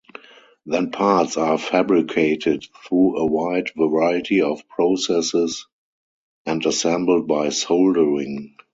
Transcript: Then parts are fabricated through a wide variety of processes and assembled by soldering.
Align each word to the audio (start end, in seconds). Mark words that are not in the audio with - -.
Then 0.65 0.89
parts 0.89 1.37
are 1.37 1.59
fabricated 1.59 2.65
through 2.87 3.17
a 3.17 3.25
wide 3.27 3.69
variety 3.77 4.41
of 4.41 4.67
processes 4.67 5.67
and 6.43 6.65
assembled 6.65 7.27
by 7.27 7.49
soldering. 7.49 8.55